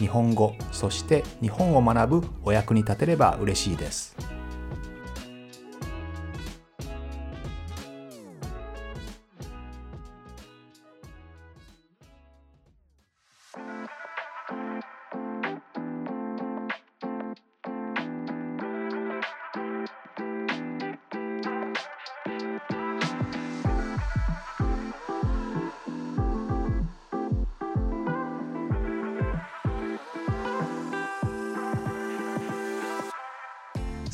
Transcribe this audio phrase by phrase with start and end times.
[0.00, 4.29] 日本語そして日本を学ぶお役に立てれば嬉しいです。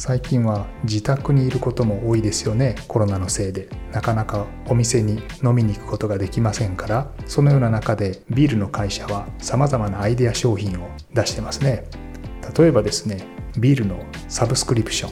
[0.06, 2.76] 最近は自宅にいることも多いですよね。
[2.86, 3.68] コロナのせいで。
[3.90, 7.10] なかなかお店に飲みに行くことができませんから。
[7.26, 11.88] そのような中でビールの会社はさまざまなアイデア商品を出してますね。
[12.56, 13.24] 例えばですね
[13.58, 13.98] ビールの
[14.28, 15.10] サブスクリプション、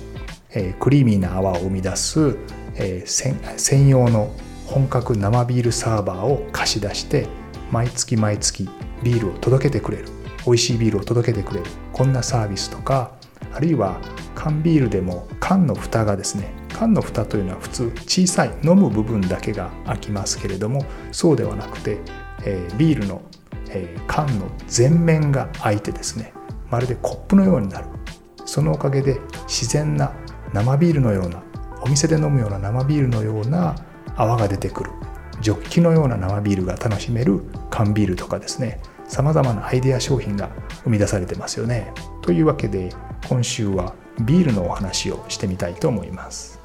[0.51, 2.36] えー、クリーミーな泡を生み出す、
[2.77, 4.33] えー、専用の
[4.69, 7.27] 本格生ビールサーバーを貸し出して
[7.73, 8.70] 毎月毎月
[9.03, 10.05] ビールを届けてくれる。
[10.47, 11.67] 美味しいビールを届けてくれる。
[11.92, 13.11] こんなサービスとか
[13.55, 14.01] あるいは
[14.35, 21.99] 缶ビールでも缶の蓋がですね缶の蓋というのは普通小さい飲む部分だけが開きますけれどもそうではなくて、
[22.45, 23.23] えー、ビールの、
[23.71, 26.35] えー、缶の全面が開いてですね
[26.69, 27.87] まるでコップのようになる
[28.45, 30.13] そのおかげで自然な
[30.53, 31.43] 生ビールのような
[31.81, 33.77] お店で飲むような生ビールのような
[34.17, 34.91] 泡が出てくる
[35.41, 40.51] ジョッキのような生ビールが楽しめる缶ビールとかですねさまざまなアイデア商品が
[40.85, 41.93] 生み出されてますよね。
[42.24, 42.89] というわけで
[43.29, 43.92] 今週は
[44.23, 46.58] ビールのお話をしてみたいと思います。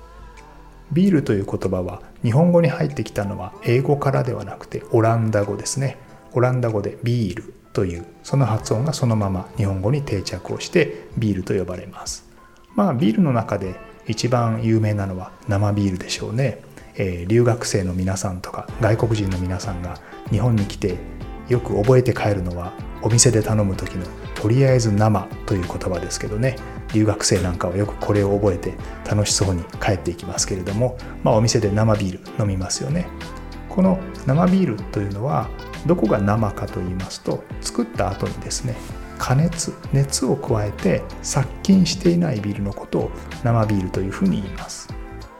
[0.93, 5.97] ビールという言葉は日本語に入ってきたのは英語からではなくてオランダ語ですね。
[6.31, 12.29] オランダ語でビールというその発音がそのまま日本語に定着をしてビールと呼ばれます。
[12.75, 13.75] まあビールの中で
[14.07, 16.61] 一番有名なのは生ビールでしょうね。
[16.95, 19.99] えー、留学生の皆さんとか外国人の皆さんが
[20.31, 20.95] 日本に来て
[21.49, 24.05] よく覚えて帰るのはお店で頼む時の
[24.35, 26.55] とりあえず生という言葉ですけどね。
[26.93, 28.73] 留学生なんかはよくこれを覚えて
[29.07, 33.07] 楽しそうに帰っていきますけれども、まあ、お店で生ビール飲みますよね。
[33.69, 35.49] この生ビールというのは
[35.85, 38.75] どこが生かと言いますと作った後にですね
[39.17, 43.11] 加熱熱を加えて殺菌していないビールのことを
[43.43, 44.89] 生ビールというふうに言います。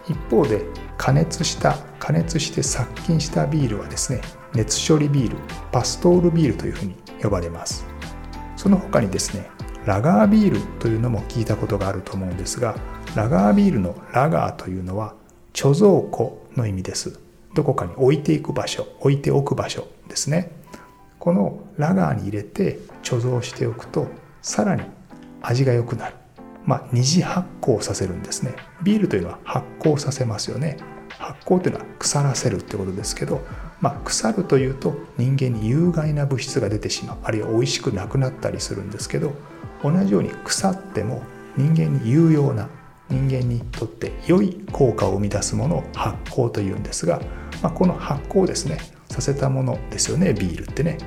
[0.07, 0.63] 一方で
[0.97, 4.21] 加熱した加熱して殺菌したビールはですね
[4.53, 5.37] 熱処理ビール
[5.71, 7.85] パストールビールというふうに呼ばれます。
[8.55, 9.49] その他にですね
[9.85, 12.75] ラガービールというのも聞いたことがあると思うんですが
[13.15, 15.15] ラガービールのラガーというのは
[15.53, 17.19] 貯蔵庫の意味です。
[17.55, 20.51] どこかに置いていく場所置いておく場所ですね。
[21.17, 24.07] このラガーに入れて貯蔵しておくと
[24.41, 24.83] さらに
[25.41, 26.15] 味が良くなる。
[26.65, 28.53] まあ、二次発酵させるんですね。
[28.83, 30.77] ビールというのは発酵させますよね。
[31.17, 33.41] 発酵というのは腐らせるってことですけど、
[33.81, 37.17] まあ、腐るというと人間に有害な物質が出てしまう。
[37.23, 39.33] あるいは美味しくなくなったりするんですけど
[39.83, 41.23] 同じように腐っても
[41.55, 42.69] 人間に有用な
[43.09, 47.21] 人間にとって良い効果を生み出すものを発酵というんですが、
[47.61, 48.77] まあ、この発酵ですね
[49.09, 50.97] させたものですよねビールってね。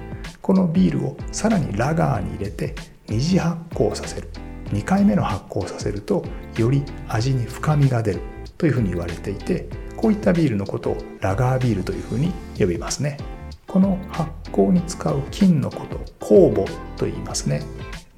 [0.40, 2.74] このビールをさらにラガーに入れて
[3.08, 4.28] 二次発酵させる。
[4.72, 6.24] 2回目の発酵させると
[6.56, 8.20] より味に深みが出る
[8.56, 13.18] というふうに言われていてこういったビールのことをラガービールというふうに呼びますね。
[13.66, 17.62] この発酵に使う菌のことを酵母と言いますね。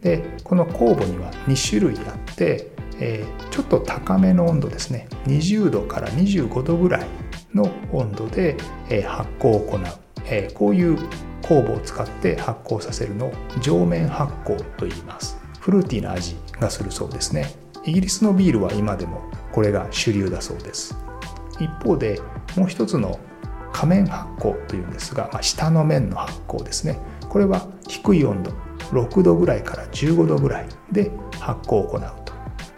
[0.00, 5.08] でこの酵母には2種類あって、えー、ちょっと高めの温度ですね。
[5.26, 7.06] 20度から25度ぐらい
[7.54, 8.56] の温度で、
[8.90, 9.80] えー、発酵を行う、
[10.26, 10.98] えー、こういう
[11.42, 15.38] 酵母を使って発酵させるのを上面発酵と言います。
[15.60, 17.54] フルーティーな味がするそうですね。
[17.84, 19.22] イギリスのビールは今でも
[19.52, 20.96] これが主流だそうです。
[21.60, 22.20] 一方で
[22.56, 23.18] もう一つの
[23.74, 26.96] 仮面発酵というんですが、まあ、下の面の発酵ですね。
[27.28, 28.52] これは低い温度
[28.92, 31.10] 6度ぐらいから15度ぐらいで
[31.40, 32.32] 発酵を行うと。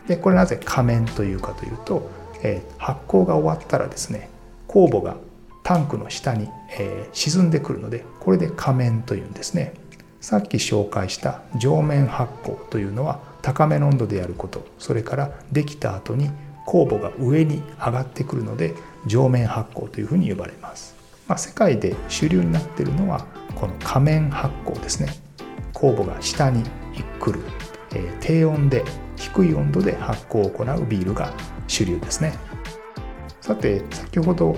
[0.09, 2.09] でこれなぜ仮面というかというと、
[2.43, 4.31] えー、発酵が終わったらですね
[4.69, 5.17] 酵母が
[5.65, 6.49] タンクの下に、
[6.79, 9.75] えー、沈んでくるのでこれで仮面というんですね。
[10.23, 16.31] さっき紹介した上面発酵というのは高めの温度でやることそれからできた後に
[16.67, 18.75] 酵母が上に上がってくるので
[19.07, 20.95] 上面発酵というふうに呼ばれます、
[21.29, 25.09] まあ、世界で主流になっているのはこの仮面発酵ですね。
[25.73, 26.65] 酵母が下に
[27.21, 27.41] 来る、
[27.95, 28.83] えー、低温で
[29.17, 31.33] 低い温度で発酵を行うビールが
[31.69, 32.33] 主流ですね。
[33.41, 34.57] さて先ほど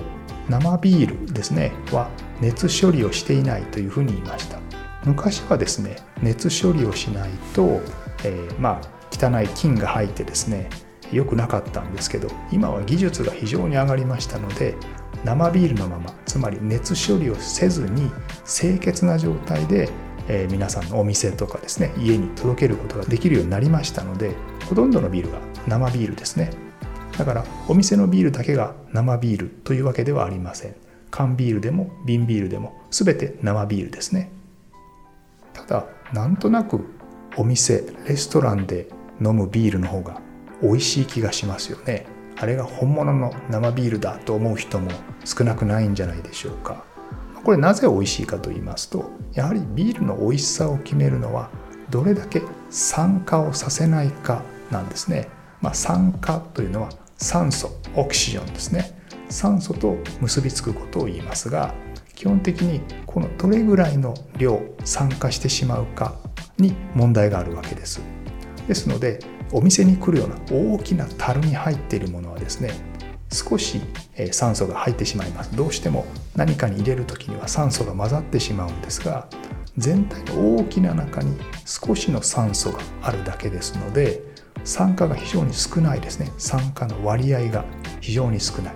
[0.49, 2.09] 生ビールですねは
[2.41, 4.59] 熱処理をしていないというふうに言いました。
[5.05, 7.81] 昔はですね熱処理をしないと、
[8.23, 10.69] えー、まあ汚い菌が入ってですね
[11.11, 14.75] 良くなかったんですけど今は技術が非常に上がりましたので
[15.23, 18.09] 生ビールのままつまり熱処理をせずに
[18.45, 19.89] 清潔な状態で、
[20.27, 24.33] えー、皆さんのお店とかですね家に届けることができるようになりましたので
[24.69, 26.51] ほとんどのビールが生ビールですね。
[27.17, 30.75] だからお店のビールだけが生ビールというわけではありません。
[31.11, 34.31] 缶ビールでも瓶ビールでも全て生ビールですね。
[35.53, 36.85] ただなんとなく
[37.35, 38.87] お店レストランで
[39.21, 40.21] 飲むビールの方が
[40.61, 42.05] 美味しい気がしますよね。
[42.37, 44.91] あれが本物の生ビールだと思う人も
[45.25, 46.85] 少なくないんじゃないでしょうか。
[47.43, 51.49] これなぜ美味しいかと言いますとやはりビールの美味しさを決めるのは
[51.89, 55.29] どれだけ酸化をさせないかなんですね、
[55.61, 58.99] まあ、酸化というのは酸素オキシジョンですね。
[59.29, 61.73] 酸素と結びつくことを言いますが
[62.15, 66.15] 基本的にこのどれぐらいの量酸化してしまうか
[66.57, 68.01] に問題があるわけです。
[68.67, 69.19] ですので
[69.51, 72.71] お店に来るような大きな樽に入っているものはですね
[73.31, 73.81] 少し
[74.31, 75.55] 酸素が入ってしまいます。
[75.55, 76.05] どうしても
[76.35, 79.27] 何かに入れる時には酸素が混ざってしまうんですが
[79.77, 84.21] 全体の大きな中に少しの酸素があるだけですので
[84.63, 86.31] 酸化が非常に少ないですね。
[86.37, 87.63] 酸化の割合が
[88.01, 88.75] 非常に少ない、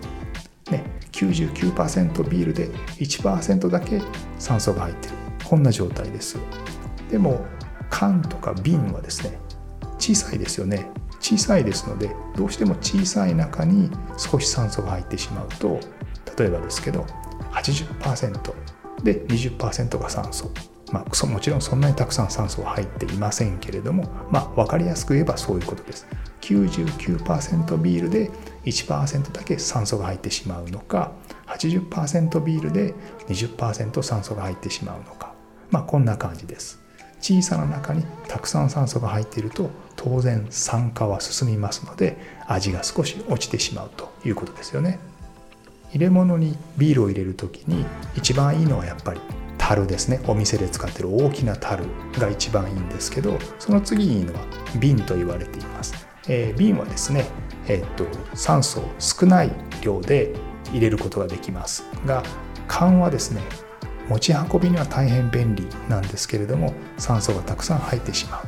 [0.72, 4.02] ね、99%ビールで1%だけ
[4.40, 5.16] 酸素が入ってる。
[5.44, 6.38] こんな状態です。
[7.12, 7.46] でも
[7.90, 9.38] 缶とか瓶はですね
[10.04, 10.92] 小さいですよね
[11.22, 15.80] 小さいですのでどうしても小さい中に少し酸素が入ってしまうと
[16.38, 17.06] 例えばですけど
[17.54, 18.54] 80%
[19.04, 20.52] で20%が酸素
[20.92, 26.06] まあ、もちろんそんなにたくさん酸素は入っていませんけれども、まあ、分かりやすく言えばそういうことです。
[26.42, 28.30] 99%ビールで
[28.66, 31.14] 1%だけ酸素が入ってしまうのか
[31.48, 32.94] 80%ビールで
[33.28, 35.34] 20%酸素が入ってしまうのか
[35.72, 36.83] まあこんな感じです。
[37.24, 42.18] 小さな中にたくさん酸素が入っていると当然酸化は進みますので
[42.48, 45.00] 味が少し落ちてしまうということですよね。
[45.94, 47.86] 入れ物にビールを入れる時に
[48.18, 49.22] 一番いいのはやっぱり
[49.58, 51.86] 樽ですねお店で使ってる大きな樽
[52.20, 54.40] が一番いいんですけどその次にいいのは
[54.80, 55.94] 瓶と言われています、
[56.28, 57.26] えー、瓶はですね、
[57.68, 58.06] えー、っと
[58.36, 60.34] 酸素を少ない量で
[60.72, 62.24] 入れることができますが
[62.68, 63.42] 缶はですね
[64.10, 68.42] 持ち運びには大変便利なんですけれども酸素がたくさん入ってしまう。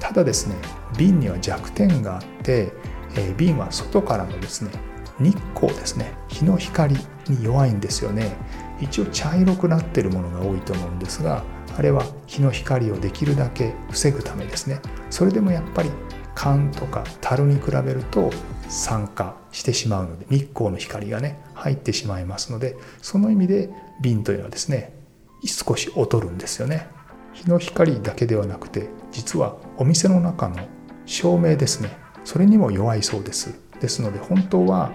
[0.00, 0.56] ただですね
[0.98, 2.72] 瓶には弱点があって、
[3.16, 4.70] えー、瓶は外からのですね
[5.18, 6.94] 日光ですね日の光
[7.28, 8.36] に弱いんですよね。
[8.80, 11.44] 一応茶色くなってるものが多いと思うんですが
[11.78, 14.80] あれは日の光をできるだけ防ぐためですね。
[15.10, 15.90] それでもやっぱり
[16.34, 18.30] 缶とか樽に比べると
[18.68, 23.70] 酸化してしまうので日光の光がね入ってしまいますのでその意味で
[24.02, 24.92] 瓶というのはですね
[25.46, 26.88] 少し劣るんですよね
[27.32, 30.56] 日の光だけではなくて実はお店の中の
[31.06, 34.90] 照明ですねそれにも弱いそうですですので本当は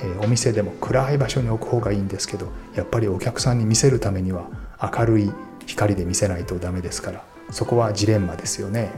[0.00, 4.48] えお店でも暗い場所に置く方がいいんですけどやっぱりお客さんに見せるためには
[4.80, 5.32] 明るい
[5.66, 8.90] 光で見せないとダメですからそこはジレンマですよね。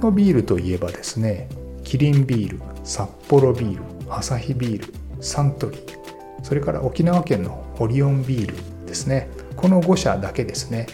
[0.00, 1.48] のビールといえばですね
[1.84, 6.00] キリンビール札幌ビールアサヒビールサントリー
[6.42, 9.28] それから沖縄県のオリオンビールですね。
[9.56, 10.86] この5社だけですね、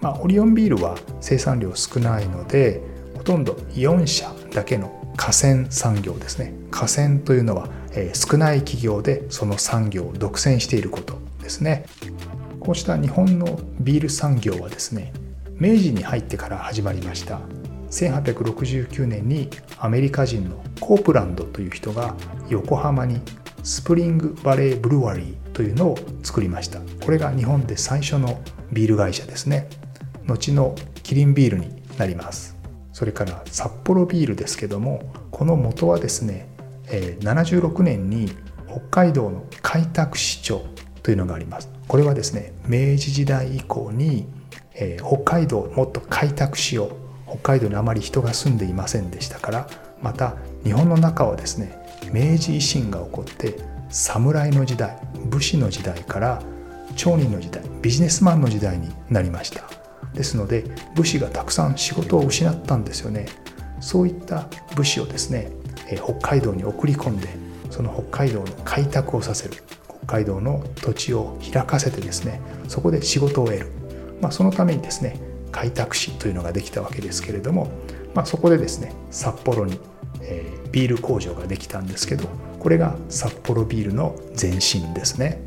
[0.00, 2.80] まあ、オリオンビールは生産量少ないので
[3.16, 6.54] ほとんど4社だけの河川産業ですね。
[6.70, 11.86] 河川というのは、えー、少ない企業でその産業を独占していることですね。
[12.58, 15.12] こうした日本のビール産業はですね
[15.60, 17.40] 明治に入ってから始まりました。
[17.94, 19.48] 1869年に
[19.78, 22.16] アメリカ人のコープランドという人が
[22.48, 23.20] 横浜に
[23.62, 26.80] スプリングバレーブルワリーというのを作りました。
[27.04, 28.40] これが日本で最初の
[28.72, 29.68] ビール会社ですね。
[30.26, 32.56] 後のキリンビールになります。
[32.92, 36.48] それから札幌ビールですけどもこの元はですね
[36.88, 38.30] 76年に
[38.68, 40.64] 北海道の開拓市長
[41.02, 41.70] というのがあります。
[41.86, 44.26] これはですね明治時代以降に
[44.98, 47.03] 北海道をもっと開拓しよう
[47.34, 49.68] 北海道にあまり人が住んでいませんでしたから
[50.02, 51.78] また日本の中はですね
[52.12, 53.58] 明治維新が起こって
[53.90, 56.42] 侍の時代武士の時代から
[56.96, 59.64] 町人の時代ビジネスマンの時代になりました。
[60.14, 60.64] ですので
[60.94, 63.26] 武士がたくさん仕事を失ったんですよね。
[63.80, 65.50] そういった武士をですね
[66.02, 67.28] 北海道に送り込んで
[67.70, 69.54] その北海道の開拓をさせる
[70.06, 73.66] 北海道の土地を開かせてですねそこで仕事を得る、
[74.20, 75.18] まあ、そのためにですね
[75.54, 77.70] 開拓使というのができたわけですけれども、
[78.12, 79.78] まあ、そこでですね札幌に、
[80.20, 85.40] えー、ビール工場ができたんですけどこれが札幌ビールの前身ですね。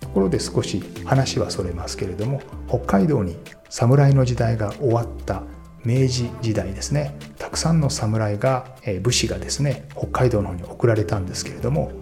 [0.00, 3.36] ところで少し話はそれますけれども北海道に
[3.70, 5.42] 侍の時代が終わった
[5.84, 7.16] 明治時代ですね。
[7.38, 11.92] たくさんの侍がえ武士がですね北海道の方に送られたんですけれども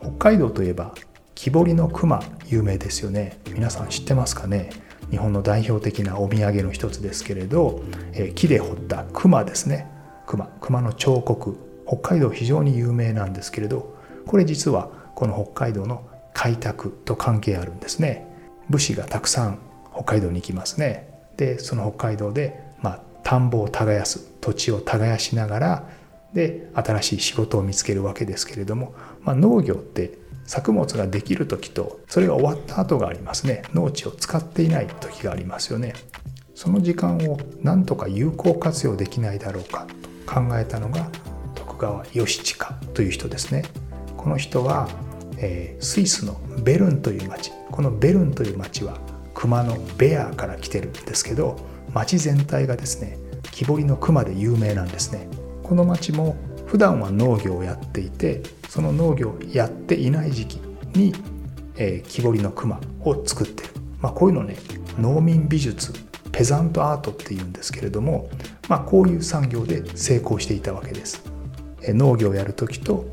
[0.00, 0.94] 北海道といえば
[1.36, 3.38] 木彫りの熊有名ですよね。
[3.52, 4.70] 皆さん知ってますかね？
[5.10, 9.86] 日本の代表的なお土産の一つですけれど、え木で彫った熊ですね。
[10.26, 11.68] 熊熊の彫刻。
[11.88, 13.96] 北海道非常に有名なんですけれど
[14.26, 18.26] これ実はこの北海道の開拓と関係あるんですね。
[18.68, 19.58] 武士がたくさん
[19.92, 21.08] 北海道に行きますね。
[21.38, 25.88] でその北海道で、まあ、田んぼを耕す土地を耕しながら
[26.34, 30.18] で新しい仕事を見つけるわけですけれども、まあ、農業って
[30.48, 33.62] 作物ができる時とそれが終わった後がありますね。
[33.74, 35.92] 農地を使っていない時がありますよね。
[36.54, 39.86] その時間を何とか有効活用できないだろうか
[40.26, 41.10] と考えたのが
[41.54, 43.62] 徳川義親という人ですね。
[44.16, 44.88] この人は、
[45.36, 47.52] えー、スイスのベルンという町。
[47.70, 48.98] このベルンという町は
[49.34, 51.56] 熊のベアから来てるんですけど
[51.92, 53.18] 町全体がですね
[53.52, 55.28] 木彫りの熊で有名なんですね。
[55.62, 56.36] この町も
[56.68, 60.54] 普段は農業をやっていてその農業をやっていない時期
[60.94, 61.14] に、
[61.76, 63.70] えー、木彫りの熊を作ってる、
[64.00, 64.56] まあ、こういうのね
[64.98, 65.92] 農民美術
[66.30, 68.28] ペザントアートっていうんですけれども、
[68.68, 71.24] まあ、こういう産業で成功していたわけです、
[71.82, 73.06] えー、農業をやる時と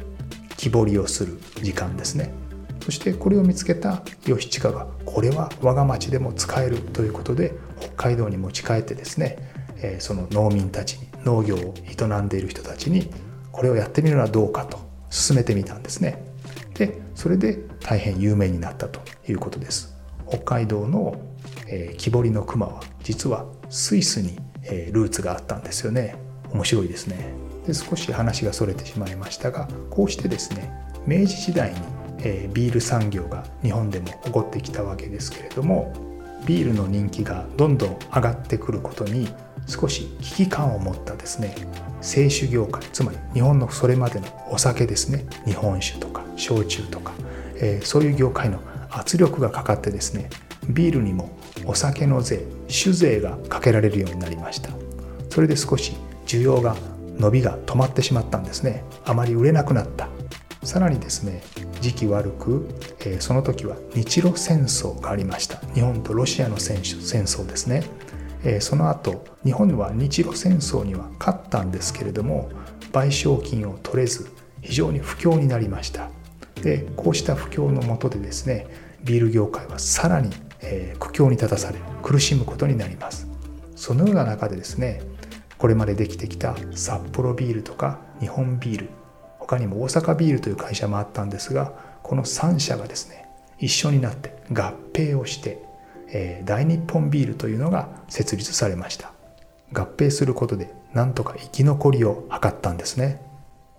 [0.58, 2.34] 木彫りをする時間ですね。
[2.82, 9.40] そしてこれを見つけた義親がこれは我が町でも使えるということで北海道に持ち帰ってですね、
[9.98, 13.10] その農民たちに農業を営んでいる人たちに
[13.56, 14.78] これをやってみるのはどうかと
[15.10, 16.22] 勧めてみたんですね。
[16.74, 19.96] でそれで大変有名になったということです。
[20.28, 21.16] 北海道の、
[21.70, 26.18] えー、木彫りの熊は実はスイスに、えー、ルーツがあったんですよね。
[26.52, 27.34] 面白いですね。
[27.66, 30.70] で少し話がそれてしまいましたがこうしてですね
[31.08, 31.78] 明治時代に、
[32.20, 35.94] えー、ビール産業が日本でも起こってきたわけですけれども
[36.46, 39.30] ビールの人気がどんどん上がってくることに
[39.68, 41.56] 少し危機感を持ったですね
[42.02, 47.14] 清酒業界つまり日本のそれまでのお酒ですね日本酒とか焼酎とか、
[47.56, 48.60] えー、そういう業界の
[48.92, 50.30] 圧力がかかってですね
[50.70, 54.70] ビールにもお酒の税酒税がかけられるようになりました。
[55.30, 55.94] それで少し
[56.26, 56.76] 需要が
[57.18, 58.84] 伸びが止まってしまったんですね。
[59.06, 60.08] あまり売れなくなった。
[60.64, 61.44] さらにですね
[61.82, 62.68] 時期悪く、
[63.02, 65.60] えー、その時は日露戦争がありました。
[65.74, 67.84] 日本とロシアの戦争ですね。
[68.46, 72.50] えその後日本は日露戦争には勝ったんですけれども
[72.94, 74.30] 賠償金を取れず
[74.62, 76.10] 非常に不況になりました。
[76.62, 78.68] でこうした不況のもとでですね
[79.04, 83.28] ビール業界はさらに、え苦境に立たされ苦しむことになります。
[83.76, 85.02] そのような中でですね
[85.58, 88.90] これまでできてきた札幌ビールとか日本ビール
[89.40, 93.28] 他にも大阪ビールという会社もあったんですがこの3社がですね
[93.60, 95.65] 一緒になって合併をして
[96.12, 99.12] え、大日本ビールというのが設立されました。
[99.74, 103.22] 合併することでなんとか生き残りを図ったんですね。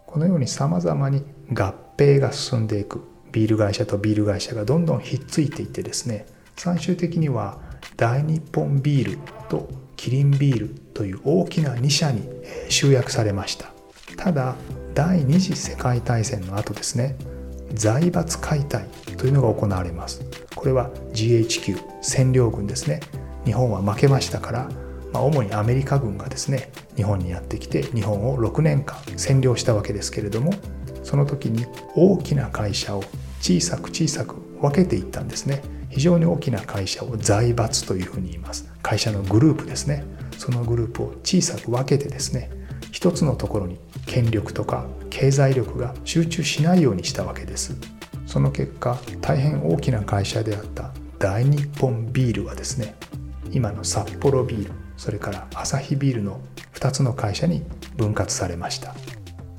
[0.06, 3.02] このように様々に合併が進んでいく。
[3.33, 6.26] ビール会社とビール会社がどんどんひっついていってですね。
[6.56, 7.59] 最終的には
[7.97, 9.18] 大日本ビール
[9.49, 12.23] とキリンビールという大きな2社に
[12.68, 13.73] 集約されました。
[14.16, 14.54] ただ
[14.95, 17.16] 第二次世界大戦の後ですね。
[17.75, 20.23] 財閥解体というのが行われます。
[20.54, 23.00] これは GHQ 占領軍ですね。
[23.44, 24.68] 日本は負けましたから、
[25.12, 30.52] まあ、主にアメリカ軍がですね日本にやってきて日本を6年間占領したわけですけれども
[31.04, 33.04] その時に大きな会社を
[33.40, 35.62] 小さく小さく分けていったんですね。
[35.90, 38.70] 非常に大きな会社を財閥というふうに言います。
[38.82, 40.04] 会社のグループですね。
[40.37, 42.50] そのグループを小さく分けてですね
[42.97, 43.76] 一つのところに
[44.07, 47.76] 権力とか経済力が集中しないようにしたわけです。
[48.25, 52.95] その結果大変大きな会社であった大日本ビールはですね
[53.53, 56.41] 今の札幌ビールそれからアサヒビールの
[56.73, 57.62] 2つの会社に
[57.99, 58.95] 分割されました。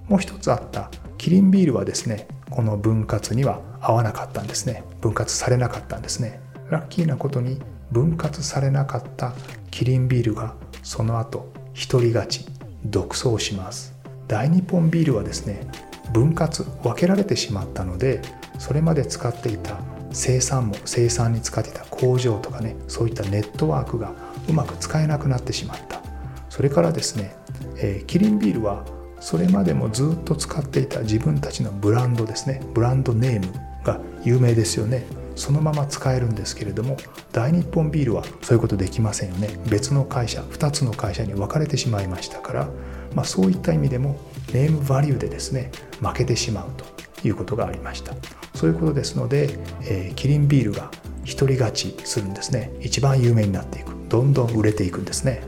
[0.07, 0.89] もう一つあった
[1.19, 4.83] キリンビールはですねこの分割には合わなかったんですね。
[4.99, 6.39] 分割されなかったんですね。
[6.71, 9.35] ラッキーなことに分割されなかった
[9.69, 12.56] キリンビールがその後独り勝ち
[12.89, 13.93] 独走します。
[14.27, 15.67] 大日本ビールはですね
[16.11, 18.21] 分割分けられてしまったので
[18.59, 19.79] それまで使っていた
[20.11, 24.13] 生産も生産に使っていた工場とかねそういったネットワークが
[24.49, 26.01] うまく使えなくなってしまった。
[26.49, 27.35] それからですね、
[27.77, 28.83] えー、キリンビールは
[29.19, 33.53] それまでもずっと使っていた自分たちのブランドですねブランドネーム
[33.83, 35.05] が有名ですよね。
[35.37, 36.97] そのまま使えるんですけれども
[37.31, 39.49] 大日本ビールはそういうことできませんよね。
[39.69, 42.69] 別の会社2つの会社に分かれてしまいましたから、
[43.15, 44.19] まあ、そういった意味でも
[44.51, 46.85] ネームバリューでですね負けてしまうと
[47.27, 48.13] いうことがありました。
[48.55, 49.49] そういうことですので、
[49.83, 50.91] えー、キリンビールが
[51.25, 52.71] 独り勝ちするんですね。
[52.81, 53.91] 一番有名になっていく。
[54.09, 55.43] どんどん売れていくんですね。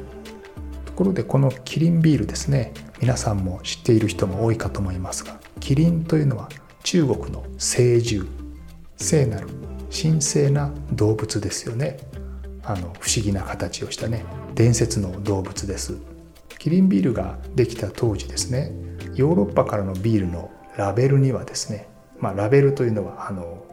[0.85, 6.49] ところでこのキリンビールですね皆さんも知っている人も多いかと思いますがキリンというのは
[6.83, 8.27] 中国の聖獣。
[8.97, 9.47] 聖なる
[9.89, 11.97] 神聖な動物ですよね。
[12.63, 14.25] あの不思議な形をしたね。
[14.55, 15.97] 伝説の動物です。
[16.57, 18.71] キリンビールができた当時ですね。
[19.15, 23.65] ヨーロッパからのビールのラベルにはですね、まあ、ラベルというのはあの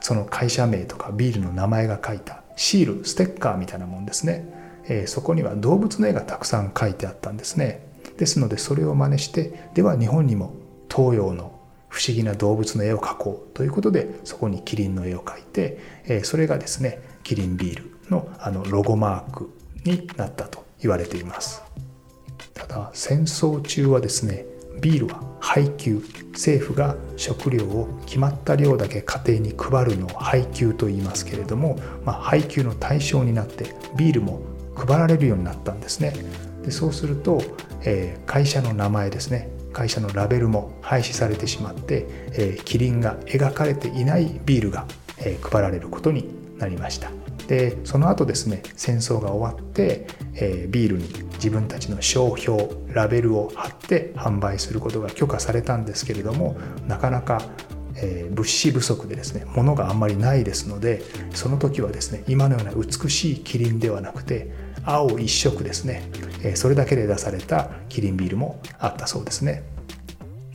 [0.00, 7.86] その会社名とかビールの名前が書いたシールステッカーみたいなもんですね、えー、そこには動物の絵がたくさん書いてあったんですね。
[8.18, 10.54] ですのでそれを真似してでは日本にも
[10.94, 11.61] 東洋の
[11.92, 19.50] 不思議な動物の絵を描こうということでそこにキリンの絵を描いて、えそれがですねキリンビールのあのロゴマーク
[19.84, 21.62] になったと言われています。
[22.54, 24.46] ただ戦争中はですね
[24.80, 33.66] ビールは配給政府が食料を決まった量だけ家庭に配るのを配給と言いますけれども、まあ、配給の対象になって
[33.98, 34.40] ビールも
[34.74, 36.14] 配られるようになったんですね。
[36.64, 37.42] でそうすると、
[37.82, 44.86] えー、会社の名前ですね会社のラベルも廃止されてしまって、えー、キリンが描かれていないビールが、
[45.18, 47.10] えー、配られることになりました。
[47.48, 57.42] でその後ですね戦争が終わって、えー、ビールに自分たちの商標ラベルを貼って販売することが許可されたんですけれどもなかなか
[57.94, 61.02] えー、物資不足でですね物があんまりないですので
[61.34, 64.50] その時はですね今のような美しいキリンではなくて
[64.84, 66.02] 青一色ですね、
[66.42, 69.62] えー、それだけで出されたキリンビールもあったそうですね。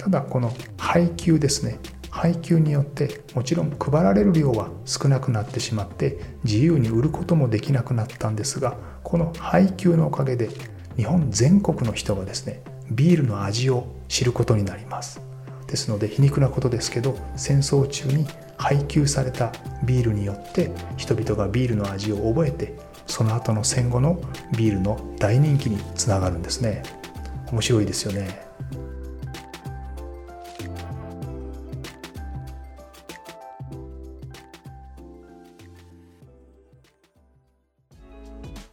[0.07, 1.79] ただこの配給ですね。
[2.09, 10.49] 配給によってもちろん配られる量は少なくなってしまって自由に売ることもできなくなったんですがこの配給のおかげで
[10.95, 15.21] 日本全国の人がですねビールの味を知ることになります。
[15.67, 19.51] ですので皮肉なことですけど戦争中に配給された
[19.83, 24.21] ビールによって人々がビールの味を覚えてその後の戦後の
[24.55, 26.81] ビールの大人気につながるんですね。
[27.51, 28.46] 面白いですよね。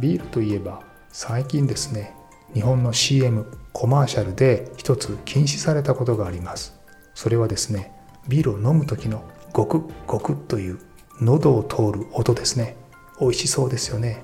[0.00, 2.14] ビールといえば最近ですね
[2.52, 6.78] 日本の CM コマーシャルで一つ禁止されたことがあります。
[7.14, 7.92] それはですね
[8.28, 10.78] ビールを飲む時のゴクゴクという
[11.20, 12.76] 喉を通る音ですね。
[13.20, 14.22] 美味しそうですよね。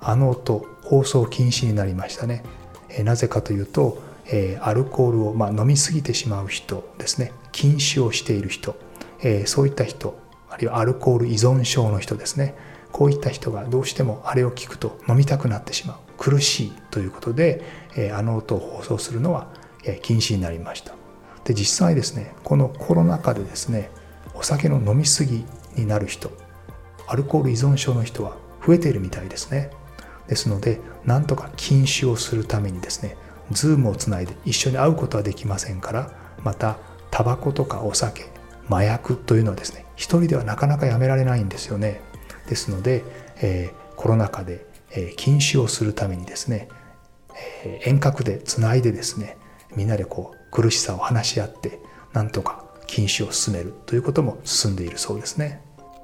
[0.00, 2.44] あの音放送禁止になりましたね。
[2.88, 7.32] えなぜかというと、え、アルコールを、まあ、飲みすぎてしまう人ですね。
[7.52, 8.76] 禁酒をしている人、
[9.22, 10.18] え、そういった人
[10.52, 12.54] あるいはアルコール依存症の人ですね。
[12.92, 15.96] こういった人がどうしてもあれを聞くと飲みたくなってしまう。
[16.18, 17.62] 苦しいということで、
[17.96, 19.48] えあの音を放送するのは、
[19.84, 20.94] え禁止になりました。
[21.44, 23.90] で実際ですねこのコロナ禍でですね
[24.34, 25.44] お酒の飲み過ぎ
[25.76, 26.30] になる人
[27.08, 29.70] アルコール依存症の人は増えているみたいですね。
[30.28, 33.16] ですのでなんとか禁酒をするためにですね
[33.50, 36.12] ズームをつないで一緒に会うことはできませんから
[36.44, 36.78] また
[37.10, 38.30] タバコとかお酒
[38.68, 42.00] 麻薬というのはですね一人ではなかなかやめられないんですよね。
[42.52, 43.02] ですので、
[43.40, 46.68] えー、コロナ禍で、えー、禁酒をするためにですね、
[47.64, 49.38] えー、遠隔でつないでですね
[49.74, 51.80] みんなでこう苦しさを話し合って
[52.12, 55.62] なんとか禁酒を進めるということも進んでいるそうですね。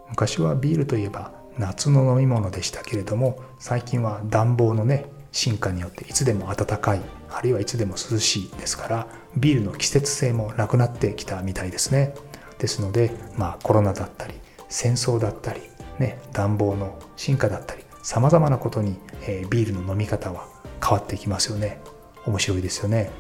[0.09, 9.07] 昔はビールといえば夏の飲み物でしたけれども最近は暖房のね進化によっていつでも暖かいあるいはいつでも涼しいですから
[9.37, 12.15] ビールの季節性もなくなってきたみたいですね。
[12.59, 14.33] ですのでまあコロナだったり
[14.71, 15.61] 戦争だったり
[15.99, 20.49] ね、暖房の進化だったりさまざまなことに、えー、ビールの飲み方は
[20.83, 21.79] 変わっていきますよね。
[22.25, 23.11] 面白いですよね。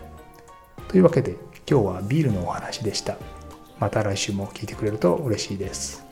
[0.89, 1.37] というわけで
[1.71, 3.17] 今日はビールのお話でした。
[3.79, 6.08] また来週も聞いてくれると嬉しいです。